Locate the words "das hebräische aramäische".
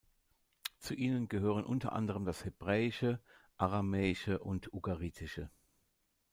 2.25-4.39